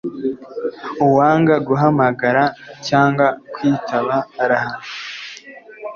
[1.05, 2.43] uwanga guhamagara
[2.87, 4.87] cyangwa kwitaba arahanwa